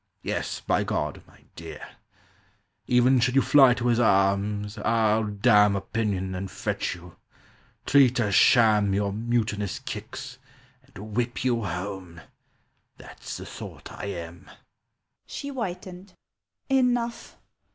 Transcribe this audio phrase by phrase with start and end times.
[0.23, 1.87] Yes, by God, my dear.
[2.87, 7.17] "Even should you fly to his arms, I'll damn Opinion, and fetch you;
[7.85, 10.39] treat as sham Your mutinous kicks,
[10.83, 12.19] And whip you home.
[12.97, 14.49] That's the sort I am!"
[15.27, 16.13] She whitened.
[16.67, 17.37] "Enough